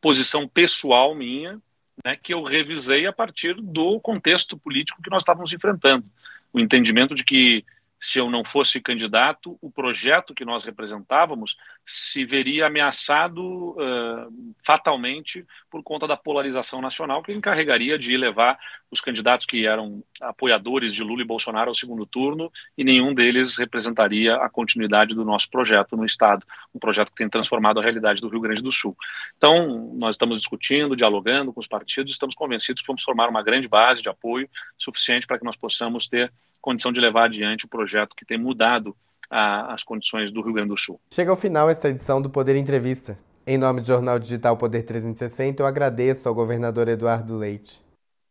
[0.00, 1.60] posição pessoal minha,
[2.04, 6.06] né, que eu revisei a partir do contexto político que nós estávamos enfrentando.
[6.52, 7.64] O entendimento de que
[8.00, 15.46] se eu não fosse candidato, o projeto que nós representávamos se veria ameaçado uh, fatalmente
[15.70, 18.58] por conta da polarização nacional, que encarregaria de levar
[18.90, 23.56] os candidatos que eram apoiadores de Lula e Bolsonaro ao segundo turno, e nenhum deles
[23.56, 28.20] representaria a continuidade do nosso projeto no Estado, um projeto que tem transformado a realidade
[28.20, 28.96] do Rio Grande do Sul.
[29.36, 33.68] Então, nós estamos discutindo, dialogando com os partidos, estamos convencidos que vamos formar uma grande
[33.68, 36.32] base de apoio suficiente para que nós possamos ter
[36.66, 38.96] condição de levar adiante o projeto que tem mudado
[39.30, 41.00] a, as condições do Rio Grande do Sul.
[41.12, 43.16] Chega ao final esta edição do Poder Entrevista.
[43.46, 47.80] Em nome do Jornal Digital Poder 360, eu agradeço ao governador Eduardo Leite.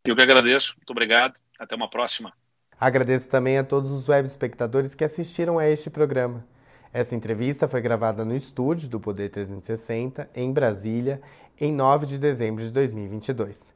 [0.06, 0.74] Eu que agradeço.
[0.76, 1.40] Muito obrigado.
[1.58, 2.30] Até uma próxima.
[2.78, 6.44] Agradeço também a todos os web espectadores que assistiram a este programa.
[6.92, 11.22] Essa entrevista foi gravada no estúdio do Poder 360, em Brasília,
[11.58, 13.75] em 9 de dezembro de 2022.